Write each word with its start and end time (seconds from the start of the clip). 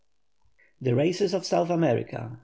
THE 0.81 0.95
RACES 0.95 1.35
OF 1.35 1.45
SOUTH 1.45 1.69
AMERICA. 1.69 2.39